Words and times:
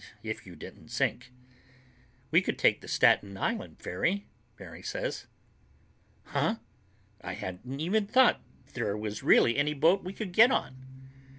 If 0.23 0.47
you 0.47 0.55
didn't 0.55 0.89
sink." 0.89 1.31
"We 2.31 2.41
could 2.41 2.57
take 2.57 2.81
the 2.81 2.87
Staten 2.87 3.37
Island 3.37 3.79
ferry," 3.79 4.25
Mary 4.57 4.81
says. 4.81 5.27
"Huh?" 6.23 6.55
I 7.23 7.33
hadn't 7.33 7.79
even 7.79 8.07
thought 8.07 8.41
there 8.73 8.97
was 8.97 9.21
really 9.21 9.57
any 9.57 9.75
boat 9.75 10.03
we 10.03 10.13
could 10.13 10.31
get 10.33 10.49
on. 10.49 10.77